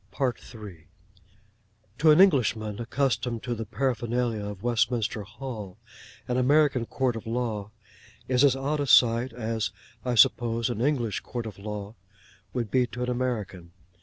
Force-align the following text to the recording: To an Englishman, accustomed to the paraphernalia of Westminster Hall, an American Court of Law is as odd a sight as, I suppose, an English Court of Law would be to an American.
To 1.99 2.09
an 2.09 2.19
Englishman, 2.19 2.79
accustomed 2.81 3.43
to 3.43 3.53
the 3.53 3.67
paraphernalia 3.67 4.43
of 4.43 4.63
Westminster 4.63 5.21
Hall, 5.21 5.77
an 6.27 6.37
American 6.37 6.87
Court 6.87 7.15
of 7.15 7.27
Law 7.27 7.69
is 8.27 8.43
as 8.43 8.55
odd 8.55 8.79
a 8.79 8.87
sight 8.87 9.31
as, 9.31 9.69
I 10.03 10.15
suppose, 10.15 10.71
an 10.71 10.81
English 10.81 11.19
Court 11.19 11.45
of 11.45 11.59
Law 11.59 11.93
would 12.51 12.71
be 12.71 12.87
to 12.87 13.03
an 13.03 13.11
American. 13.11 13.73